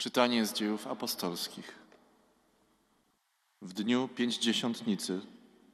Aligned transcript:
Czytanie 0.00 0.46
z 0.46 0.52
dziejów 0.52 0.86
apostolskich. 0.86 1.78
W 3.62 3.72
dniu 3.72 4.08
pięćdziesiątnicy 4.08 5.20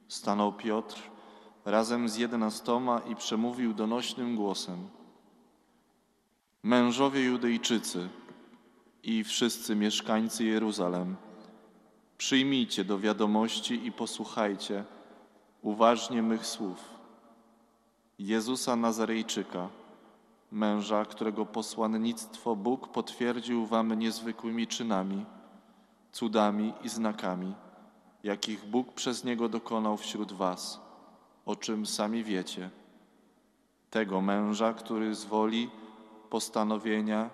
stanął 0.07 0.53
Piotr 0.53 1.01
razem 1.65 2.09
z 2.09 2.17
jedenastoma 2.17 2.99
i 2.99 3.15
przemówił 3.15 3.73
donośnym 3.73 4.35
głosem. 4.35 4.89
Mężowie 6.63 7.23
Judejczycy 7.23 8.09
i 9.03 9.23
wszyscy 9.23 9.75
mieszkańcy 9.75 10.43
Jeruzalem, 10.45 11.15
przyjmijcie 12.17 12.83
do 12.83 12.99
wiadomości 12.99 13.85
i 13.85 13.91
posłuchajcie 13.91 14.83
uważnie 15.61 16.21
mych 16.21 16.45
słów. 16.45 16.83
Jezusa 18.19 18.75
Nazarejczyka, 18.75 19.69
męża, 20.51 21.05
którego 21.05 21.45
posłannictwo 21.45 22.55
Bóg 22.55 22.87
potwierdził 22.87 23.65
wam 23.65 23.93
niezwykłymi 23.93 24.67
czynami, 24.67 25.25
cudami 26.11 26.73
i 26.83 26.89
znakami, 26.89 27.55
jakich 28.23 28.65
Bóg 28.65 28.93
przez 28.93 29.23
niego 29.23 29.49
dokonał 29.49 29.97
wśród 29.97 30.33
was, 30.33 30.81
o 31.45 31.55
czym 31.55 31.85
sami 31.85 32.23
wiecie. 32.23 32.69
Tego 33.89 34.21
męża, 34.21 34.73
który 34.73 35.15
z 35.15 35.25
woli, 35.25 35.69
postanowienia 36.29 37.29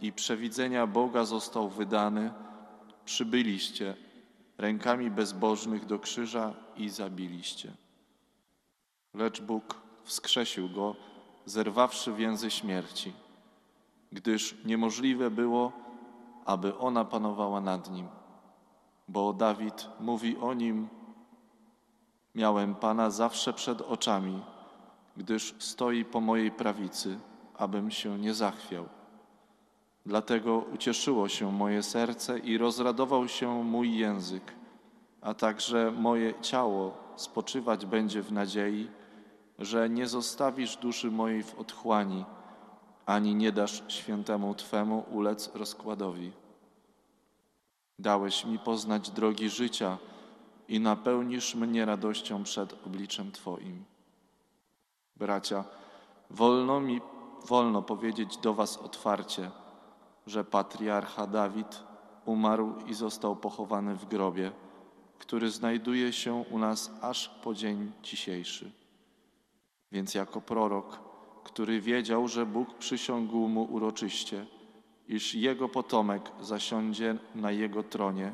i 0.00 0.12
przewidzenia 0.12 0.86
Boga 0.86 1.24
został 1.24 1.68
wydany, 1.68 2.32
przybyliście 3.04 3.94
rękami 4.58 5.10
bezbożnych 5.10 5.86
do 5.86 5.98
krzyża 5.98 6.54
i 6.76 6.88
zabiliście. 6.88 7.72
Lecz 9.14 9.40
Bóg 9.40 9.80
wskrzesił 10.04 10.68
go, 10.68 10.96
zerwawszy 11.46 12.12
więzy 12.12 12.50
śmierci, 12.50 13.12
gdyż 14.12 14.64
niemożliwe 14.64 15.30
było, 15.30 15.72
aby 16.44 16.78
ona 16.78 17.04
panowała 17.04 17.60
nad 17.60 17.90
nim. 17.90 18.08
Bo 19.08 19.32
Dawid 19.32 19.88
mówi 20.00 20.36
o 20.36 20.54
nim: 20.54 20.88
Miałem 22.34 22.74
Pana 22.74 23.10
zawsze 23.10 23.52
przed 23.52 23.80
oczami, 23.80 24.42
gdyż 25.16 25.54
stoi 25.58 26.04
po 26.04 26.20
mojej 26.20 26.50
prawicy, 26.50 27.18
abym 27.58 27.90
się 27.90 28.18
nie 28.18 28.34
zachwiał. 28.34 28.88
Dlatego 30.06 30.58
ucieszyło 30.58 31.28
się 31.28 31.52
moje 31.52 31.82
serce 31.82 32.38
i 32.38 32.58
rozradował 32.58 33.28
się 33.28 33.64
mój 33.64 33.96
język, 33.96 34.52
a 35.20 35.34
także 35.34 35.90
moje 35.90 36.34
ciało 36.40 36.96
spoczywać 37.16 37.86
będzie 37.86 38.22
w 38.22 38.32
nadziei, 38.32 38.90
że 39.58 39.90
nie 39.90 40.06
zostawisz 40.06 40.76
duszy 40.76 41.10
mojej 41.10 41.42
w 41.42 41.58
otchłani, 41.58 42.24
ani 43.06 43.34
nie 43.34 43.52
dasz 43.52 43.82
świętemu 43.88 44.54
Twemu 44.54 45.04
ulec 45.10 45.54
rozkładowi. 45.54 46.32
Dałeś 47.98 48.44
mi 48.44 48.58
poznać 48.58 49.10
drogi 49.10 49.50
życia 49.50 49.98
i 50.68 50.80
napełnisz 50.80 51.54
mnie 51.54 51.84
radością 51.84 52.44
przed 52.44 52.86
obliczem 52.86 53.32
Twoim. 53.32 53.84
Bracia, 55.16 55.64
wolno 56.30 56.80
mi 56.80 57.00
wolno 57.44 57.82
powiedzieć 57.82 58.36
do 58.36 58.54
Was 58.54 58.76
otwarcie, 58.76 59.50
że 60.26 60.44
patriarcha 60.44 61.26
Dawid 61.26 61.82
umarł 62.24 62.74
i 62.86 62.94
został 62.94 63.36
pochowany 63.36 63.96
w 63.96 64.04
grobie, 64.04 64.52
który 65.18 65.50
znajduje 65.50 66.12
się 66.12 66.34
u 66.50 66.58
nas 66.58 66.90
aż 67.00 67.28
po 67.28 67.54
dzień 67.54 67.92
dzisiejszy. 68.02 68.83
Więc 69.94 70.14
jako 70.14 70.40
prorok, 70.40 70.98
który 71.44 71.80
wiedział, 71.80 72.28
że 72.28 72.46
Bóg 72.46 72.74
przysiągł 72.74 73.48
mu 73.48 73.62
uroczyście, 73.64 74.46
iż 75.08 75.34
jego 75.34 75.68
potomek 75.68 76.30
zasiądzie 76.40 77.16
na 77.34 77.50
jego 77.50 77.82
tronie, 77.82 78.32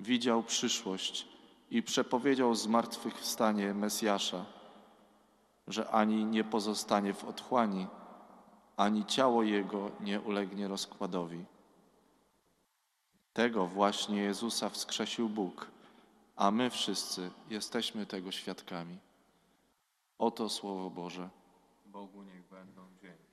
widział 0.00 0.42
przyszłość 0.42 1.28
i 1.70 1.82
przepowiedział 1.82 2.54
zmartwychwstanie 2.54 3.74
Mesjasza, 3.74 4.44
że 5.68 5.90
ani 5.90 6.24
nie 6.24 6.44
pozostanie 6.44 7.14
w 7.14 7.24
otchłani, 7.24 7.86
ani 8.76 9.04
ciało 9.04 9.42
jego 9.42 9.90
nie 10.00 10.20
ulegnie 10.20 10.68
rozkładowi. 10.68 11.44
Tego 13.32 13.66
właśnie 13.66 14.22
Jezusa 14.22 14.68
wskrzesił 14.68 15.28
Bóg, 15.28 15.66
a 16.36 16.50
my 16.50 16.70
wszyscy 16.70 17.30
jesteśmy 17.50 18.06
tego 18.06 18.32
świadkami. 18.32 19.07
Oto 20.18 20.48
Słowo 20.48 20.90
Boże. 20.90 21.28
Bogu 21.86 22.22
niech 22.22 22.48
będą 22.48 22.82
dzięki. 23.02 23.28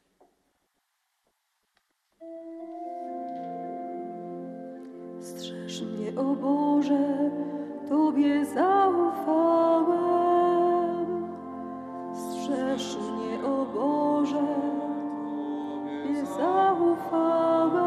Strzeż 5.19 5.81
mnie, 5.81 6.19
o 6.19 6.35
Boże, 6.35 7.31
Tobie 7.90 8.45
zaufałem. 8.45 9.95
Strzeż 12.13 12.97
mnie, 12.97 13.45
o 13.45 13.66
Boże, 13.66 14.45
Tobie 16.06 16.25
zaufałem. 16.25 17.85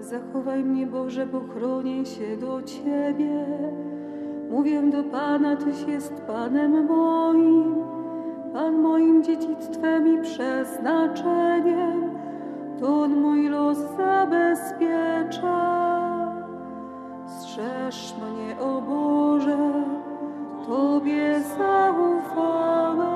Zachowaj 0.00 0.64
mnie, 0.64 0.86
Boże, 0.86 1.26
bo 1.26 1.40
chronię 1.40 2.06
się 2.06 2.36
do 2.36 2.62
Ciebie. 2.62 3.46
Mówię 4.50 4.82
do 4.82 5.04
Pana, 5.04 5.56
Tyś 5.56 5.82
jest 5.88 6.22
Panem 6.26 6.86
moim, 6.86 7.74
Pan 8.52 8.78
moim 8.78 9.22
dziedzictwem 9.22 10.08
i 10.08 10.22
przeznaczeniem. 10.22 12.10
To 12.80 13.02
On 13.02 13.20
mój 13.20 13.48
los 13.48 13.78
zabezpiecza. 13.96 15.60
Strzeż 17.26 18.14
mnie, 18.16 18.60
o 18.60 18.82
Boże, 18.82 19.58
Tobie 20.66 21.40
zaufałem. 21.58 23.10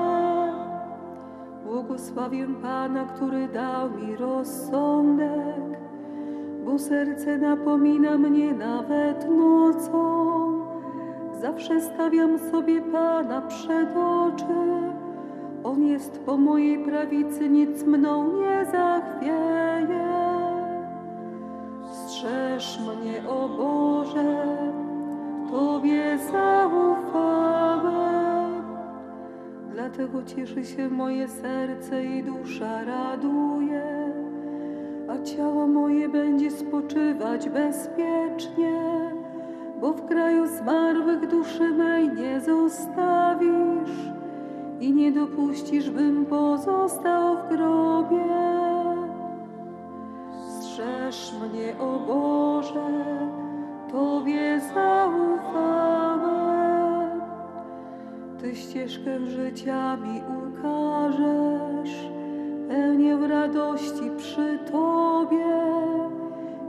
Błogosławię 1.65 2.47
Pana, 2.61 3.05
który 3.05 3.47
dał 3.47 3.89
mi 3.89 4.15
rozsądek, 4.15 5.79
bo 6.65 6.79
serce 6.79 7.37
napomina 7.37 8.17
mnie 8.17 8.53
nawet 8.53 9.29
nocą. 9.29 10.54
Zawsze 11.41 11.81
stawiam 11.81 12.39
sobie 12.39 12.81
Pana 12.81 13.41
przed 13.41 13.89
oczy. 13.97 14.85
On 15.63 15.83
jest 15.83 16.19
po 16.19 16.37
mojej 16.37 16.85
prawicy, 16.85 17.49
nic 17.49 17.83
mną 17.83 18.31
nie 18.41 18.65
zachwieje. 18.65 20.05
Strzeż 21.93 22.79
mnie, 22.79 23.29
o 23.29 23.49
Boże, 23.49 24.45
Tobie 25.51 26.17
zaufałem. 26.31 27.95
Dlatego 29.73 30.23
cieszy 30.23 30.65
się 30.65 30.89
moje 30.89 31.27
serce 31.27 32.05
i 32.05 32.23
dusza 32.23 32.83
raduje, 32.83 34.13
a 35.07 35.23
ciało 35.23 35.67
moje 35.67 36.09
będzie 36.09 36.51
spoczywać 36.51 37.49
bezpiecznie, 37.49 39.14
bo 39.85 39.93
w 39.93 40.05
kraju 40.05 40.47
zmarłych 40.47 41.27
duszy 41.27 41.69
mej 41.71 42.09
nie 42.09 42.41
zostawisz 42.41 43.99
i 44.79 44.93
nie 44.93 45.11
dopuścisz, 45.11 45.89
bym 45.89 46.25
pozostał 46.25 47.37
w 47.37 47.49
grobie. 47.49 48.25
Strzeż 50.49 51.33
mnie, 51.33 51.79
o 51.79 51.99
Boże, 52.07 53.05
Tobie 53.91 54.61
zaufałem. 54.73 56.31
Ty 58.41 58.55
ścieżkę 58.55 59.19
życia 59.27 59.97
mi 59.97 60.21
ukażesz, 60.47 62.09
pełnię 62.69 63.17
radości 63.27 64.11
przy 64.17 64.59
Tobie 64.71 65.45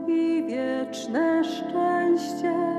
i 0.07 0.45
wieczne 0.49 1.45
szczęście 1.45 2.76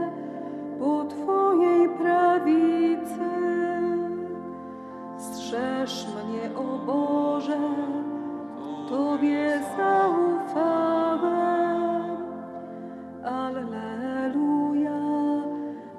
o 6.56 6.78
Boże, 6.86 7.58
Tobie 8.90 9.62
zaufałem. 9.78 11.28
Alleluja, 13.24 15.00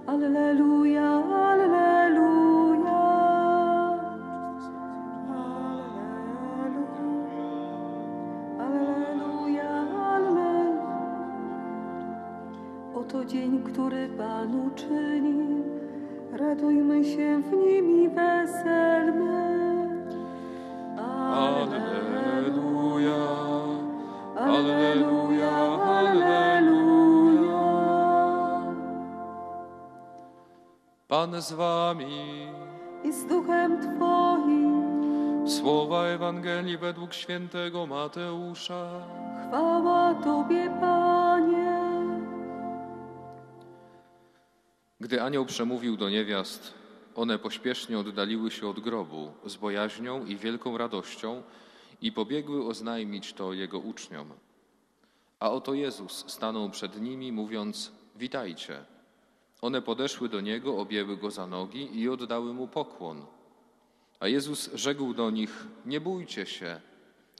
Alleluja, 0.06 1.22
Alleluja. 1.48 3.02
Alleluja, 8.58 9.70
Alleluja. 10.14 10.82
Oto 12.94 13.24
dzień, 13.24 13.62
który 13.62 14.08
Pan 14.08 14.66
uczynił. 14.66 15.64
Radujmy 16.32 17.04
się 17.04 17.42
w 17.42 17.52
nim 17.52 17.90
i 17.90 18.08
weselmy. 18.08 19.57
Pan 31.38 31.42
z 31.42 31.52
wami. 31.52 32.48
i 33.04 33.12
z 33.12 33.26
duchem 33.26 33.78
Twoim. 33.80 35.48
Słowa 35.48 36.04
Ewangelii 36.04 36.78
według 36.78 37.14
świętego 37.14 37.86
Mateusza. 37.86 39.06
Chwała 39.48 40.14
Tobie, 40.14 40.76
Panie. 40.80 41.82
Gdy 45.00 45.22
anioł 45.22 45.46
przemówił 45.46 45.96
do 45.96 46.10
niewiast, 46.10 46.74
one 47.14 47.38
pośpiesznie 47.38 47.98
oddaliły 47.98 48.50
się 48.50 48.68
od 48.68 48.80
grobu 48.80 49.32
z 49.46 49.56
bojaźnią 49.56 50.24
i 50.24 50.36
wielką 50.36 50.78
radością 50.78 51.42
i 52.02 52.12
pobiegły 52.12 52.66
oznajmić 52.66 53.32
to 53.32 53.52
jego 53.52 53.78
uczniom. 53.78 54.32
A 55.40 55.50
oto 55.50 55.74
Jezus 55.74 56.24
stanął 56.30 56.70
przed 56.70 57.00
nimi, 57.00 57.32
mówiąc: 57.32 57.92
Witajcie. 58.16 58.97
One 59.62 59.82
podeszły 59.82 60.28
do 60.28 60.40
niego, 60.40 60.78
objęły 60.78 61.16
go 61.16 61.30
za 61.30 61.46
nogi 61.46 62.00
i 62.00 62.08
oddały 62.08 62.54
mu 62.54 62.68
pokłon. 62.68 63.26
A 64.20 64.28
Jezus 64.28 64.70
rzekł 64.74 65.14
do 65.14 65.30
nich: 65.30 65.66
Nie 65.86 66.00
bójcie 66.00 66.46
się, 66.46 66.80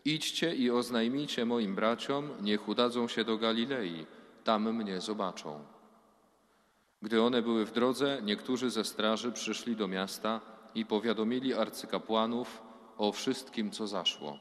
idźcie 0.05 0.55
i 0.55 0.71
oznajmijcie 0.71 1.45
moim 1.45 1.75
braciom, 1.75 2.31
niech 2.41 2.69
udadzą 2.69 3.09
się 3.09 3.25
do 3.25 3.39
Galilei, 3.39 4.07
tam 4.45 4.73
mnie 4.73 5.01
zobaczą. 5.01 5.65
Gdy 7.03 7.23
one 7.23 7.43
były 7.43 7.67
w 7.67 7.73
drodze, 7.73 8.21
niektórzy 8.23 8.71
ze 8.71 8.85
straży 8.85 9.33
przyszli 9.33 9.77
do 9.77 9.89
miasta 9.89 10.41
i 10.75 10.87
powiadomili 10.87 11.55
arcykapłanów 11.55 12.63
o 12.97 13.13
wszystkim, 13.13 13.71
co 13.71 13.87
zaszło. 13.87 14.39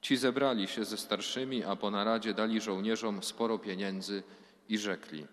Ci 0.00 0.16
zebrali 0.16 0.68
się 0.68 0.84
ze 0.84 0.96
starszymi, 0.96 1.64
a 1.64 1.76
po 1.76 1.90
naradzie 1.90 2.34
dali 2.34 2.60
żołnierzom 2.60 3.22
sporo 3.22 3.58
pieniędzy 3.58 4.22
i 4.68 4.78
rzekli: 4.78 5.26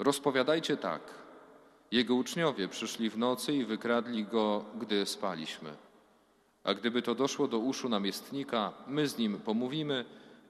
Rozpowiadajcie 0.00 0.76
tak. 0.76 1.02
Jego 1.90 2.14
uczniowie 2.14 2.68
przyszli 2.68 3.10
w 3.10 3.18
nocy 3.18 3.52
i 3.52 3.64
wykradli 3.64 4.24
go, 4.24 4.64
gdy 4.78 5.06
spaliśmy. 5.06 5.76
A 6.64 6.74
gdyby 6.74 7.02
to 7.02 7.14
doszło 7.14 7.48
do 7.48 7.58
uszu 7.58 7.88
namiestnika, 7.88 8.72
my 8.86 9.08
z 9.08 9.18
nim 9.18 9.40
pomówimy 9.40 10.04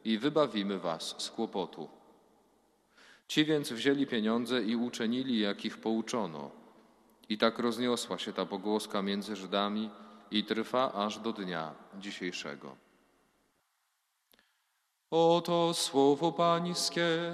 i 0.05 0.19
wybawimy 0.19 0.79
was 0.79 1.14
z 1.19 1.31
kłopotu. 1.31 1.88
Ci 3.29 3.44
więc 3.44 3.73
wzięli 3.73 4.06
pieniądze 4.06 4.62
i 4.62 4.76
uczynili, 4.76 5.41
jak 5.41 5.64
ich 5.64 5.79
pouczono. 5.79 6.50
I 7.29 7.38
tak 7.38 7.58
rozniosła 7.58 8.19
się 8.19 8.32
ta 8.32 8.46
pogłoska 8.46 9.03
między 9.03 9.37
Żydami 9.37 9.91
i 10.31 10.44
trwa 10.44 10.93
aż 10.93 11.19
do 11.19 11.32
dnia 11.32 11.75
dzisiejszego. 11.99 12.76
Oto 15.11 15.75
słowo 15.75 16.32
Pańskie. 16.32 17.32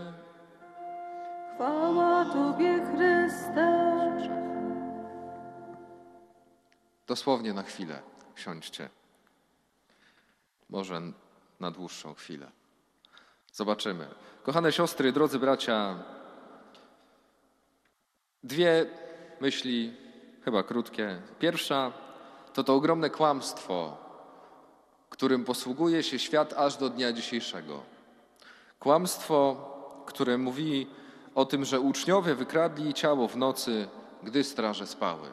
Chwała 1.57 2.25
Tobie, 2.25 2.81
Chryste. 2.85 3.87
Dosłownie 7.07 7.53
na 7.53 7.63
chwilę 7.63 8.03
siądźcie. 8.35 8.89
Może 10.71 11.01
na 11.61 11.71
dłuższą 11.71 12.15
chwilę. 12.15 12.51
Zobaczymy. 13.53 14.09
Kochane 14.43 14.73
siostry, 14.73 15.13
drodzy 15.13 15.39
bracia, 15.39 16.05
dwie 18.43 18.87
myśli, 19.41 19.97
chyba 20.45 20.63
krótkie. 20.63 21.23
Pierwsza 21.39 21.93
to 22.53 22.65
to 22.65 22.75
ogromne 22.75 23.11
kłamstwo, 23.11 23.97
którym 25.11 25.45
posługuje 25.45 26.03
się 26.03 26.19
świat 26.19 26.53
aż 26.53 26.77
do 26.77 26.89
dnia 26.89 27.13
dzisiejszego. 27.13 27.83
Kłamstwo, 28.79 29.57
które 30.07 30.39
mówi 30.39 30.87
o 31.37 31.45
tym, 31.45 31.65
że 31.65 31.81
uczniowie 31.81 32.35
wykradli 32.35 32.95
ciało 32.95 33.29
w 33.29 33.37
nocy, 33.37 33.89
gdy 34.23 34.45
straże 34.45 34.87
spały. 34.87 35.29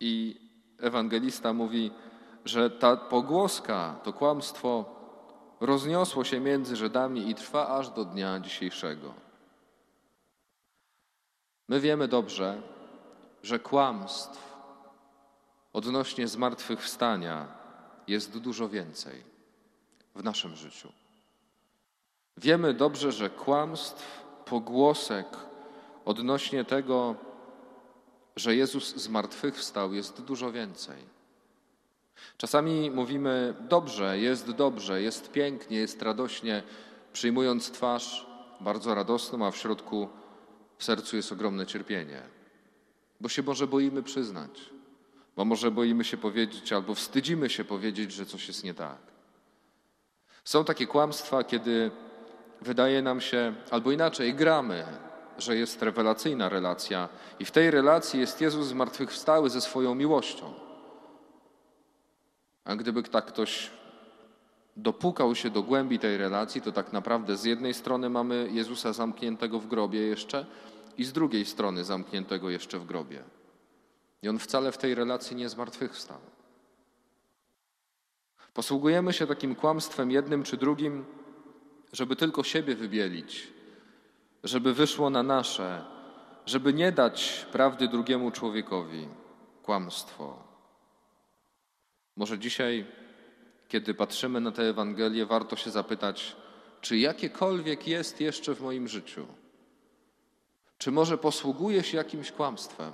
I 0.00 0.40
ewangelista 0.80 1.52
mówi, 1.52 1.90
że 2.44 2.70
ta 2.70 2.96
pogłoska, 2.96 4.00
to 4.02 4.12
kłamstwo 4.12 4.84
rozniosło 5.60 6.24
się 6.24 6.40
między 6.40 6.76
Żydami 6.76 7.30
i 7.30 7.34
trwa 7.34 7.68
aż 7.68 7.90
do 7.90 8.04
dnia 8.04 8.40
dzisiejszego. 8.40 9.14
My 11.68 11.80
wiemy 11.80 12.08
dobrze, 12.08 12.62
że 13.42 13.58
kłamstw 13.58 14.54
odnośnie 15.72 16.28
zmartwychwstania 16.28 17.46
jest 18.06 18.38
dużo 18.38 18.68
więcej 18.68 19.22
w 20.14 20.24
naszym 20.24 20.56
życiu. 20.56 20.88
Wiemy 22.36 22.74
dobrze, 22.74 23.12
że 23.12 23.30
kłamstw, 23.30 24.23
pogłosek 24.44 25.26
odnośnie 26.04 26.64
tego, 26.64 27.14
że 28.36 28.56
Jezus 28.56 28.96
zmartwychwstał, 28.96 29.94
jest 29.94 30.22
dużo 30.22 30.52
więcej. 30.52 31.14
Czasami 32.36 32.90
mówimy 32.90 33.54
dobrze, 33.60 34.18
jest 34.18 34.50
dobrze, 34.50 35.02
jest 35.02 35.32
pięknie, 35.32 35.76
jest 35.76 36.02
radośnie, 36.02 36.62
przyjmując 37.12 37.70
twarz 37.70 38.26
bardzo 38.60 38.94
radosną, 38.94 39.46
a 39.46 39.50
w 39.50 39.56
środku 39.56 40.08
w 40.78 40.84
sercu 40.84 41.16
jest 41.16 41.32
ogromne 41.32 41.66
cierpienie. 41.66 42.22
Bo 43.20 43.28
się 43.28 43.42
może 43.42 43.66
boimy 43.66 44.02
przyznać, 44.02 44.70
bo 45.36 45.44
może 45.44 45.70
boimy 45.70 46.04
się 46.04 46.16
powiedzieć 46.16 46.72
albo 46.72 46.94
wstydzimy 46.94 47.50
się 47.50 47.64
powiedzieć, 47.64 48.12
że 48.12 48.26
coś 48.26 48.48
jest 48.48 48.64
nie 48.64 48.74
tak. 48.74 48.98
Są 50.44 50.64
takie 50.64 50.86
kłamstwa, 50.86 51.44
kiedy 51.44 51.90
wydaje 52.60 53.02
nam 53.02 53.20
się, 53.20 53.54
albo 53.70 53.92
inaczej, 53.92 54.34
gramy, 54.34 54.84
że 55.38 55.56
jest 55.56 55.82
rewelacyjna 55.82 56.48
relacja 56.48 57.08
i 57.38 57.44
w 57.44 57.50
tej 57.50 57.70
relacji 57.70 58.20
jest 58.20 58.40
Jezus 58.40 58.66
zmartwychwstały 58.66 59.50
ze 59.50 59.60
swoją 59.60 59.94
miłością. 59.94 60.54
A 62.64 62.76
gdyby 62.76 63.02
tak 63.02 63.26
ktoś 63.26 63.70
dopukał 64.76 65.34
się 65.34 65.50
do 65.50 65.62
głębi 65.62 65.98
tej 65.98 66.16
relacji, 66.16 66.60
to 66.60 66.72
tak 66.72 66.92
naprawdę 66.92 67.36
z 67.36 67.44
jednej 67.44 67.74
strony 67.74 68.10
mamy 68.10 68.48
Jezusa 68.52 68.92
zamkniętego 68.92 69.58
w 69.58 69.66
grobie 69.66 70.00
jeszcze 70.00 70.46
i 70.98 71.04
z 71.04 71.12
drugiej 71.12 71.44
strony 71.46 71.84
zamkniętego 71.84 72.50
jeszcze 72.50 72.78
w 72.78 72.86
grobie. 72.86 73.22
I 74.22 74.28
on 74.28 74.38
wcale 74.38 74.72
w 74.72 74.78
tej 74.78 74.94
relacji 74.94 75.36
nie 75.36 75.48
zmartwychwstał. 75.48 76.18
Posługujemy 78.54 79.12
się 79.12 79.26
takim 79.26 79.54
kłamstwem 79.54 80.10
jednym 80.10 80.42
czy 80.42 80.56
drugim, 80.56 81.04
żeby 81.94 82.16
tylko 82.16 82.42
siebie 82.42 82.74
wybielić, 82.74 83.48
żeby 84.44 84.74
wyszło 84.74 85.10
na 85.10 85.22
nasze, 85.22 85.84
żeby 86.46 86.72
nie 86.72 86.92
dać 86.92 87.46
prawdy 87.52 87.88
drugiemu 87.88 88.30
człowiekowi. 88.30 89.08
Kłamstwo. 89.62 90.42
Może 92.16 92.38
dzisiaj, 92.38 92.86
kiedy 93.68 93.94
patrzymy 93.94 94.40
na 94.40 94.52
tę 94.52 94.62
Ewangelię, 94.62 95.26
warto 95.26 95.56
się 95.56 95.70
zapytać, 95.70 96.36
czy 96.80 96.98
jakiekolwiek 96.98 97.88
jest 97.88 98.20
jeszcze 98.20 98.54
w 98.54 98.60
moim 98.60 98.88
życiu? 98.88 99.26
Czy 100.78 100.90
może 100.90 101.18
posługuję 101.18 101.82
się 101.82 101.96
jakimś 101.96 102.32
kłamstwem, 102.32 102.92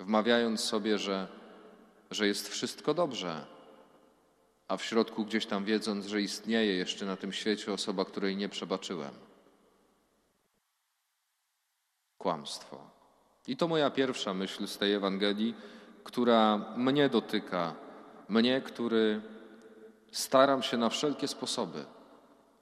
wmawiając 0.00 0.60
sobie, 0.60 0.98
że, 0.98 1.28
że 2.10 2.26
jest 2.26 2.48
wszystko 2.48 2.94
dobrze, 2.94 3.46
a 4.68 4.76
w 4.76 4.84
środku 4.84 5.24
gdzieś 5.24 5.46
tam 5.46 5.64
wiedząc, 5.64 6.06
że 6.06 6.22
istnieje 6.22 6.76
jeszcze 6.76 7.06
na 7.06 7.16
tym 7.16 7.32
świecie 7.32 7.72
osoba, 7.72 8.04
której 8.04 8.36
nie 8.36 8.48
przebaczyłem? 8.48 9.14
Kłamstwo. 12.18 12.90
I 13.46 13.56
to 13.56 13.68
moja 13.68 13.90
pierwsza 13.90 14.34
myśl 14.34 14.66
z 14.66 14.78
tej 14.78 14.94
Ewangelii 14.94 15.54
która 16.04 16.58
mnie 16.76 17.08
dotyka, 17.08 17.74
mnie, 18.28 18.60
który 18.60 19.20
staram 20.12 20.62
się 20.62 20.76
na 20.76 20.88
wszelkie 20.88 21.28
sposoby 21.28 21.84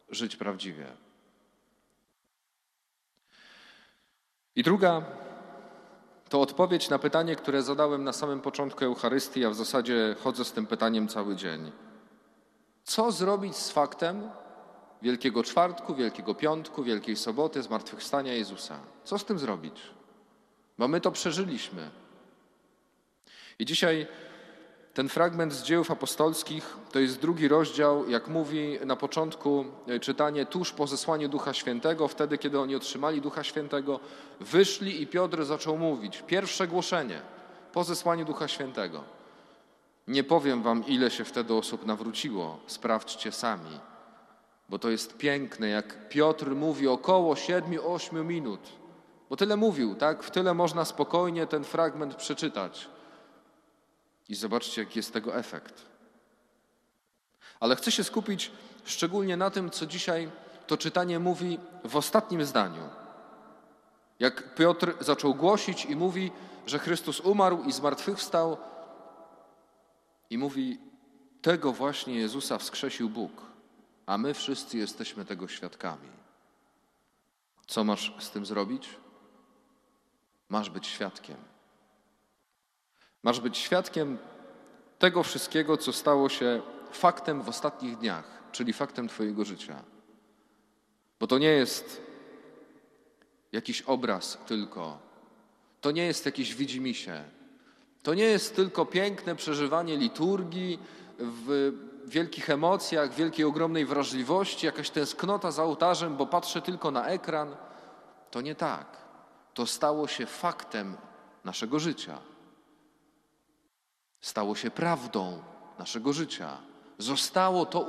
żyć 0.09 0.37
prawdziwie. 0.37 0.87
I 4.57 4.63
druga 4.63 5.03
to 6.29 6.41
odpowiedź 6.41 6.91
na 6.91 6.99
pytanie, 6.99 7.37
które 7.37 7.63
zadałem 7.63 8.05
na 8.05 8.13
samym 8.13 8.41
początku 8.41 8.85
Eucharystii, 8.85 9.45
a 9.45 9.51
w 9.51 9.55
zasadzie 9.55 10.17
chodzę 10.21 10.45
z 10.45 10.53
tym 10.53 10.67
pytaniem 10.67 11.09
cały 11.09 11.37
dzień. 11.37 11.73
Co 12.91 13.13
zrobić 13.13 13.57
z 13.57 13.71
faktem 13.71 14.31
Wielkiego 15.03 15.43
Czwartku, 15.43 15.95
Wielkiego 15.95 16.35
Piątku, 16.35 16.85
Wielkiej 16.85 17.17
Soboty, 17.17 17.63
Zmartwychwstania 17.63 18.35
Jezusa? 18.35 18.81
Co 19.05 19.19
z 19.19 19.25
tym 19.25 19.39
zrobić? 19.39 19.83
Bo 20.79 20.89
my 20.89 21.01
to 21.01 21.11
przeżyliśmy. 21.11 21.91
I 23.59 23.65
dzisiaj 23.65 24.07
ten 24.95 25.09
fragment 25.09 25.53
z 25.53 25.63
dziejów 25.63 25.91
apostolskich 25.91 26.77
to 26.93 26.99
jest 26.99 27.21
drugi 27.21 27.49
rozdział, 27.49 28.09
jak 28.09 28.29
mówi 28.29 28.79
na 28.87 28.97
początku 28.97 29.65
e, 29.89 30.01
czytanie, 30.01 30.47
tuż 30.47 30.73
po 30.73 30.87
zesłaniu 30.87 31.29
Ducha 31.29 31.55
Świętego, 31.55 32.09
wtedy, 32.09 32.39
kiedy 32.39 32.61
oni 32.61 32.77
otrzymali 32.77 33.21
Ducha 33.21 33.45
Świętego, 33.45 34.01
wyszli 34.41 35.03
i 35.03 35.07
Piotr 35.07 35.45
zaczął 35.45 35.79
mówić. 35.79 36.23
Pierwsze 36.27 36.69
głoszenie 36.69 37.23
po 37.73 37.85
zesłaniu 37.85 38.25
Ducha 38.25 38.49
Świętego. 38.49 39.20
Nie 40.11 40.25
powiem 40.25 40.63
wam, 40.63 40.87
ile 40.87 41.11
się 41.11 41.25
wtedy 41.25 41.55
osób 41.55 41.87
nawróciło, 41.87 42.61
sprawdźcie 42.67 43.33
sami, 43.33 43.81
bo 44.69 44.79
to 44.79 44.91
jest 44.91 45.17
piękne, 45.17 45.69
jak 45.69 46.09
Piotr 46.09 46.51
mówi 46.51 46.89
około 46.89 47.37
siedmiu, 47.37 47.93
ośmiu 47.93 48.25
minut 48.25 48.61
Bo 49.31 49.37
tyle 49.37 49.57
mówił, 49.57 49.95
tak? 49.95 50.23
W 50.23 50.31
tyle 50.31 50.55
można 50.55 50.85
spokojnie 50.85 51.47
ten 51.47 51.65
fragment 51.65 52.15
przeczytać. 52.15 52.89
I 54.29 54.35
zobaczcie, 54.35 54.83
jaki 54.83 54.99
jest 54.99 55.13
tego 55.13 55.37
efekt. 55.37 55.83
Ale 57.61 57.77
chcę 57.77 57.93
się 57.93 58.05
skupić 58.05 58.53
szczególnie 58.85 59.37
na 59.37 59.51
tym, 59.51 59.71
co 59.71 59.87
dzisiaj 59.87 60.31
to 60.67 60.77
czytanie 60.77 61.19
mówi 61.19 61.59
w 61.85 61.97
ostatnim 61.97 62.45
zdaniu. 62.45 62.83
Jak 64.21 64.55
Piotr 64.55 64.95
zaczął 65.01 65.35
głosić 65.35 65.85
i 65.85 65.97
mówi, 65.97 66.33
że 66.67 66.79
Chrystus 66.79 67.21
umarł 67.21 67.63
i 67.63 67.73
zmartwychwstał, 67.73 68.57
i 70.31 70.39
mówi: 70.39 70.79
Tego 71.43 71.73
właśnie 71.73 72.15
Jezusa 72.15 72.59
wskrzesił 72.59 73.11
Bóg, 73.11 73.43
a 74.07 74.19
my 74.19 74.35
wszyscy 74.35 74.79
jesteśmy 74.79 75.25
tego 75.25 75.49
świadkami. 75.49 76.09
Co 77.67 77.85
masz 77.85 78.15
z 78.19 78.31
tym 78.31 78.47
zrobić? 78.47 78.89
Masz 80.49 80.71
być 80.71 80.87
świadkiem. 80.87 81.37
Masz 83.23 83.41
być 83.41 83.59
świadkiem 83.59 84.19
tego 84.99 85.23
wszystkiego, 85.23 85.77
co 85.77 85.93
stało 85.93 86.29
się 86.29 86.63
faktem 86.93 87.43
w 87.43 87.49
ostatnich 87.49 87.99
dniach, 87.99 88.43
czyli 88.53 88.73
faktem 88.73 89.09
Twojego 89.09 89.45
życia. 89.45 89.85
Bo 91.21 91.27
to 91.27 91.39
nie 91.39 91.49
jest 91.49 92.03
jakiś 93.53 93.83
obraz 93.83 94.39
tylko, 94.47 94.99
to 95.81 95.91
nie 95.91 96.07
jest 96.07 96.27
jakieś 96.27 96.55
widzimisię, 96.55 97.25
to 98.03 98.15
nie 98.15 98.25
jest 98.25 98.57
tylko 98.57 98.87
piękne 98.87 99.37
przeżywanie 99.37 99.97
liturgii 99.97 100.79
w 101.19 101.73
wielkich 102.07 102.51
emocjach, 102.51 103.15
wielkiej, 103.15 103.45
ogromnej 103.45 103.87
wrażliwości, 103.87 104.67
jakaś 104.67 104.91
tęsknota 104.91 105.51
za 105.51 105.65
ołtarzem, 105.65 106.17
bo 106.17 106.27
patrzę 106.27 106.63
tylko 106.63 106.91
na 106.91 107.07
ekran. 107.07 107.57
To 108.31 108.41
nie 108.41 108.55
tak. 108.55 108.97
To 109.55 109.67
stało 109.67 110.09
się 110.09 110.27
faktem 110.27 110.97
naszego 111.45 111.79
życia. 111.79 112.19
Stało 114.21 114.55
się 114.55 114.71
prawdą 114.71 115.43
naszego 115.79 116.13
życia. 116.13 116.59
Zostało 116.99 117.67
to 117.67 117.81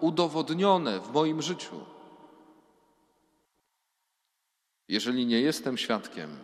udowodnione 0.00 1.00
w 1.00 1.12
moim 1.12 1.42
życiu. 1.42 1.80
Jeżeli 4.88 5.26
nie 5.26 5.40
jestem 5.40 5.78
świadkiem, 5.78 6.38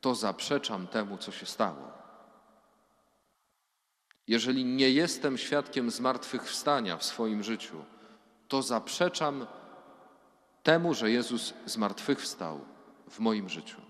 to 0.00 0.14
zaprzeczam 0.14 0.86
temu, 0.86 1.18
co 1.18 1.32
się 1.32 1.46
stało. 1.46 2.03
Jeżeli 4.28 4.64
nie 4.64 4.90
jestem 4.90 5.38
świadkiem 5.38 5.90
zmartwychwstania 5.90 6.96
w 6.96 7.04
swoim 7.04 7.42
życiu, 7.42 7.84
to 8.48 8.62
zaprzeczam 8.62 9.46
temu, 10.62 10.94
że 10.94 11.10
Jezus 11.10 11.54
zmartwychwstał 11.66 12.60
w 13.10 13.18
moim 13.18 13.48
życiu, 13.48 13.80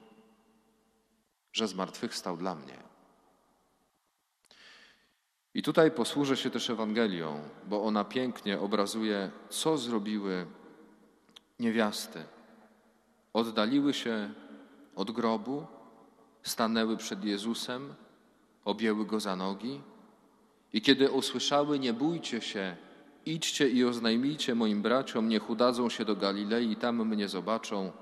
że 1.53 1.69
zmartwychwstał 1.69 2.37
dla 2.37 2.55
mnie. 2.55 2.79
I 5.55 5.62
tutaj 5.62 5.91
posłużę 5.91 6.37
się 6.37 6.50
też 6.50 6.71
Ewangelią, 6.71 7.41
bo 7.67 7.85
ona 7.85 8.05
pięknie 8.05 8.61
obrazuje, 8.61 9.31
co 9.49 9.79
zrobiły 9.79 10.47
niewiasty. 11.61 12.25
Oddaliły 13.33 13.95
się 13.95 14.35
od 14.97 15.11
grobu, 15.11 15.67
stanęły 16.43 16.97
przed 16.97 17.25
Jezusem, 17.25 17.95
objęły 18.64 19.07
go 19.07 19.21
za 19.21 19.37
nogi 19.37 19.81
i 20.75 20.83
kiedy 20.83 21.11
usłyszały, 21.11 21.78
nie 21.78 21.93
bójcie 21.93 22.40
się, 22.40 22.76
idźcie 23.26 23.69
i 23.69 23.85
oznajmijcie 23.85 24.54
moim 24.54 24.83
braciom, 24.83 25.28
niech 25.28 25.50
udadzą 25.50 25.88
się 25.88 26.04
do 26.04 26.16
Galilei 26.16 26.71
i 26.71 26.76
tam 26.76 27.09
mnie 27.09 27.28
zobaczą, 27.28 27.93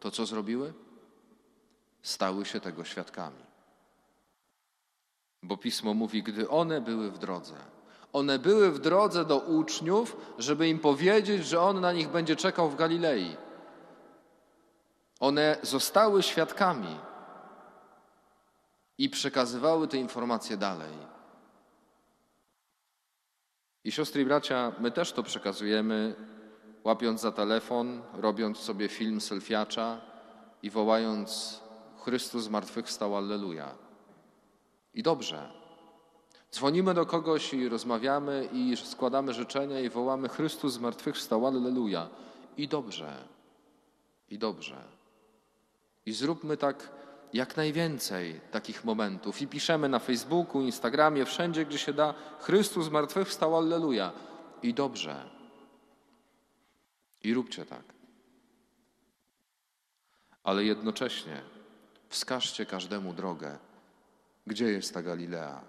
to 0.00 0.10
co 0.10 0.26
zrobiły? 0.26 0.72
Stały 2.02 2.44
się 2.44 2.60
tego 2.60 2.84
świadkami. 2.84 3.44
Bo 5.42 5.56
pismo 5.56 5.94
mówi, 5.94 6.22
gdy 6.22 6.48
one 6.48 6.80
były 6.80 7.10
w 7.10 7.18
drodze. 7.18 7.54
One 8.12 8.38
były 8.38 8.70
w 8.70 8.78
drodze 8.78 9.24
do 9.24 9.38
uczniów, 9.38 10.16
żeby 10.38 10.68
im 10.68 10.78
powiedzieć, 10.78 11.46
że 11.46 11.60
on 11.60 11.80
na 11.80 11.92
nich 11.92 12.08
będzie 12.08 12.36
czekał 12.36 12.70
w 12.70 12.76
Galilei. 12.76 13.36
One 15.20 15.56
zostały 15.62 16.22
świadkami 16.22 16.96
i 18.98 19.10
przekazywały 19.10 19.88
te 19.88 19.96
informacje 19.96 20.56
dalej. 20.56 21.11
I 23.84 23.92
siostry 23.92 24.22
i 24.22 24.24
bracia, 24.24 24.72
my 24.80 24.90
też 24.90 25.12
to 25.12 25.22
przekazujemy, 25.22 26.14
łapiąc 26.84 27.20
za 27.20 27.32
telefon, 27.32 28.02
robiąc 28.14 28.58
sobie 28.58 28.88
film 28.88 29.20
selfiacza 29.20 30.00
i 30.62 30.70
wołając 30.70 31.60
Chrystus 32.04 32.44
zmartwychwstał, 32.44 33.16
Alleluja. 33.16 33.74
I 34.94 35.02
dobrze. 35.02 35.50
Dzwonimy 36.52 36.94
do 36.94 37.06
kogoś 37.06 37.54
i 37.54 37.68
rozmawiamy 37.68 38.48
i 38.52 38.76
składamy 38.76 39.32
życzenia 39.32 39.80
i 39.80 39.88
wołamy 39.88 40.28
Chrystus 40.28 40.72
zmartwychwstał, 40.72 41.46
Alleluja. 41.46 42.08
I 42.56 42.68
dobrze. 42.68 43.24
I 44.28 44.38
dobrze. 44.38 44.76
I 46.06 46.12
zróbmy 46.12 46.56
tak 46.56 46.88
jak 47.32 47.56
najwięcej 47.56 48.40
takich 48.50 48.84
momentów 48.84 49.42
i 49.42 49.46
piszemy 49.46 49.88
na 49.88 49.98
Facebooku, 49.98 50.62
Instagramie, 50.62 51.24
wszędzie, 51.24 51.66
gdzie 51.66 51.78
się 51.78 51.92
da, 51.92 52.14
Chrystus 52.40 52.86
zmartwychwstał, 52.86 53.56
Alleluja. 53.56 54.12
I 54.62 54.74
dobrze. 54.74 55.30
I 57.22 57.34
róbcie 57.34 57.66
tak. 57.66 57.82
Ale 60.44 60.64
jednocześnie 60.64 61.42
wskażcie 62.08 62.66
każdemu 62.66 63.12
drogę, 63.12 63.58
gdzie 64.46 64.64
jest 64.64 64.94
ta 64.94 65.02
Galilea. 65.02 65.60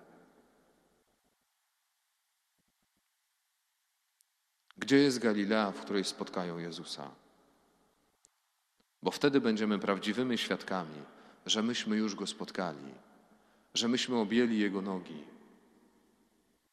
Gdzie 4.77 4.97
jest 4.97 5.19
Galilea, 5.19 5.71
w 5.71 5.81
której 5.81 6.03
spotkają 6.03 6.57
Jezusa? 6.57 7.11
Bo 9.03 9.11
wtedy 9.11 9.41
będziemy 9.41 9.79
prawdziwymi 9.79 10.37
świadkami 10.37 11.12
że 11.45 11.63
myśmy 11.63 11.97
już 11.97 12.15
Go 12.15 12.27
spotkali, 12.27 12.93
że 13.73 13.87
myśmy 13.87 14.17
objęli 14.17 14.59
Jego 14.59 14.81
nogi, 14.81 15.23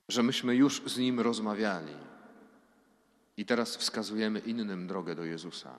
że 0.08 0.22
myśmy 0.22 0.54
już 0.54 0.82
z 0.86 0.98
Nim 0.98 1.20
rozmawiali 1.20 1.94
i 3.36 3.46
teraz 3.46 3.76
wskazujemy 3.76 4.38
innym 4.38 4.86
drogę 4.86 5.14
do 5.14 5.24
Jezusa. 5.24 5.76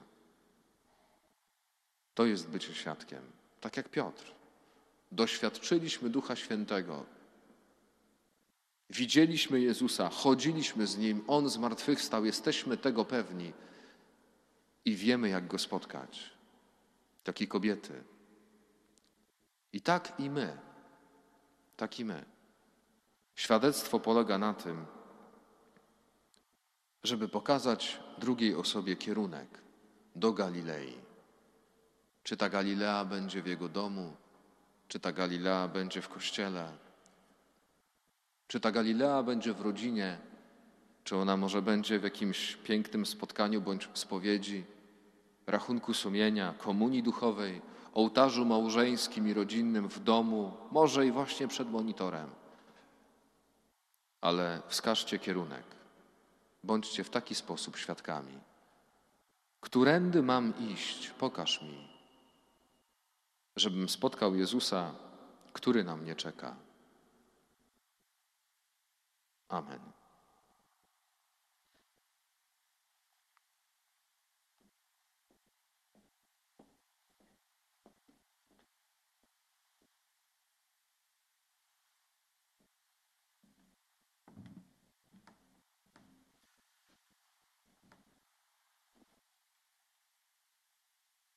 To 2.13 2.25
jest 2.25 2.49
bycie 2.49 2.73
świadkiem, 2.73 3.21
tak 3.61 3.77
jak 3.77 3.89
Piotr. 3.89 4.25
Doświadczyliśmy 5.11 6.09
Ducha 6.09 6.35
Świętego, 6.35 7.05
widzieliśmy 8.89 9.61
Jezusa, 9.61 10.09
chodziliśmy 10.09 10.87
z 10.87 10.97
Nim, 10.97 11.23
On 11.27 11.49
zmartwychwstał, 11.49 12.25
jesteśmy 12.25 12.77
tego 12.77 13.05
pewni 13.05 13.53
i 14.85 14.95
wiemy, 14.95 15.29
jak 15.29 15.47
Go 15.47 15.57
spotkać. 15.57 16.29
Takie 17.23 17.47
kobiety, 17.47 18.03
i 19.73 19.81
tak 19.81 20.19
i 20.19 20.29
my, 20.29 20.57
tak 21.77 21.99
i 21.99 22.05
my. 22.05 22.25
Świadectwo 23.35 23.99
polega 23.99 24.37
na 24.37 24.53
tym, 24.53 24.85
żeby 27.03 27.27
pokazać 27.27 27.99
drugiej 28.17 28.55
osobie 28.55 28.95
kierunek 28.95 29.47
do 30.15 30.33
Galilei. 30.33 30.97
Czy 32.23 32.37
ta 32.37 32.49
Galilea 32.49 33.05
będzie 33.05 33.41
w 33.41 33.47
jego 33.47 33.69
domu, 33.69 34.15
czy 34.87 34.99
ta 34.99 35.11
Galilea 35.11 35.67
będzie 35.67 36.01
w 36.01 36.09
kościele, 36.09 36.71
czy 38.47 38.59
ta 38.59 38.71
Galilea 38.71 39.23
będzie 39.23 39.53
w 39.53 39.61
rodzinie, 39.61 40.17
czy 41.03 41.15
ona 41.15 41.37
może 41.37 41.61
będzie 41.61 41.99
w 41.99 42.03
jakimś 42.03 42.55
pięknym 42.55 43.05
spotkaniu 43.05 43.61
bądź 43.61 43.89
spowiedzi, 43.93 44.63
rachunku 45.47 45.93
sumienia, 45.93 46.53
komunii 46.57 47.03
duchowej, 47.03 47.61
ołtarzu 47.93 48.45
małżeńskim 48.45 49.27
i 49.27 49.33
rodzinnym 49.33 49.89
w 49.89 49.99
domu, 49.99 50.57
może 50.71 51.05
i 51.07 51.11
właśnie 51.11 51.47
przed 51.47 51.71
monitorem. 51.71 52.29
Ale 54.21 54.61
wskażcie 54.67 55.19
kierunek. 55.19 55.63
Bądźcie 56.63 57.03
w 57.03 57.09
taki 57.09 57.35
sposób 57.35 57.77
świadkami. 57.77 58.39
Którędy 59.61 60.23
mam 60.23 60.53
iść? 60.59 61.09
Pokaż 61.09 61.61
mi, 61.61 61.87
żebym 63.55 63.89
spotkał 63.89 64.35
Jezusa, 64.35 64.91
który 65.53 65.83
na 65.83 65.97
mnie 65.97 66.15
czeka. 66.15 66.55
Amen. 69.49 70.00